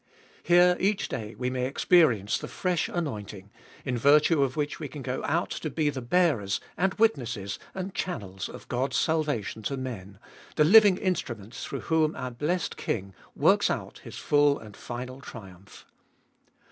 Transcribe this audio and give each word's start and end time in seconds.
Here 0.41 0.77
each 0.79 1.09
day 1.09 1.35
we 1.37 1.51
may 1.51 1.67
experience 1.67 2.39
the 2.39 2.47
fresh 2.47 2.89
anointing, 2.89 3.51
in 3.85 3.99
virtue 3.99 4.41
of 4.41 4.57
which 4.57 4.79
we 4.79 4.87
can 4.87 5.03
go 5.03 5.23
out 5.25 5.51
to 5.51 5.69
be 5.69 5.91
the 5.91 6.01
bearers, 6.01 6.59
and 6.75 6.95
witnesses, 6.95 7.59
and 7.75 7.93
channels 7.93 8.49
of 8.49 8.67
God's 8.67 8.97
salvation 8.97 9.61
to 9.61 9.77
men, 9.77 10.17
the 10.55 10.63
living 10.63 10.97
instruments 10.97 11.63
through 11.65 11.81
whom 11.81 12.15
our 12.15 12.31
blessed 12.31 12.77
King 12.77 13.13
works 13.35 13.69
out 13.69 13.99
His 13.99 14.15
full 14.17 14.57
and 14.57 14.75
final 14.75 15.21
triumph. 15.21 15.85